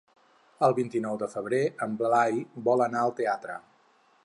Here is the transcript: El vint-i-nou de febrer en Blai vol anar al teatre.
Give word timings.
El 0.67 0.71
vint-i-nou 0.79 1.19
de 1.23 1.27
febrer 1.33 1.59
en 1.87 1.93
Blai 2.01 2.41
vol 2.69 2.85
anar 2.89 3.05
al 3.05 3.17
teatre. 3.23 3.63